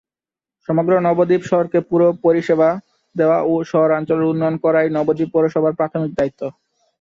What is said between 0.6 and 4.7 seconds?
সমগ্র নবদ্বীপ শহরকে পুর পরিষেবা দেওয়া ও শহরাঞ্চলের উন্নয়ন